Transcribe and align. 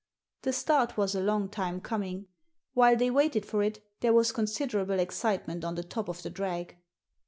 The 0.41 0.51
start 0.51 0.97
was 0.97 1.13
a 1.13 1.21
long 1.21 1.47
time 1.47 1.79
coming. 1.79 2.25
While 2.73 2.95
they 2.97 3.11
waited 3.11 3.45
for 3.45 3.61
it 3.61 3.83
there 3.99 4.13
was 4.13 4.31
considerable 4.31 4.97
excitement 4.97 5.63
on 5.63 5.75
the 5.75 5.83
top 5.83 6.09
of 6.09 6.23
the 6.23 6.31
drag. 6.31 6.75